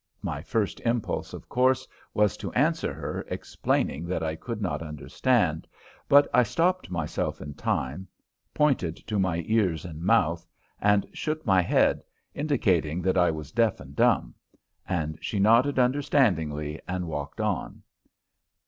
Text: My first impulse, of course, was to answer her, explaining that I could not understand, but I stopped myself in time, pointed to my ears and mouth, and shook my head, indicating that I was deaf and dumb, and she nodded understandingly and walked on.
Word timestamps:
My 0.23 0.41
first 0.41 0.79
impulse, 0.81 1.31
of 1.31 1.47
course, 1.47 1.87
was 2.15 2.35
to 2.37 2.51
answer 2.53 2.91
her, 2.91 3.23
explaining 3.27 4.07
that 4.07 4.23
I 4.23 4.35
could 4.35 4.59
not 4.59 4.81
understand, 4.81 5.67
but 6.09 6.27
I 6.33 6.41
stopped 6.41 6.89
myself 6.89 7.39
in 7.39 7.53
time, 7.53 8.07
pointed 8.55 8.95
to 8.95 9.19
my 9.19 9.43
ears 9.45 9.85
and 9.85 10.01
mouth, 10.01 10.47
and 10.79 11.05
shook 11.13 11.45
my 11.45 11.61
head, 11.61 12.01
indicating 12.33 13.03
that 13.03 13.15
I 13.15 13.29
was 13.29 13.51
deaf 13.51 13.79
and 13.79 13.95
dumb, 13.95 14.33
and 14.89 15.19
she 15.21 15.37
nodded 15.39 15.77
understandingly 15.77 16.81
and 16.87 17.07
walked 17.07 17.39
on. 17.39 17.83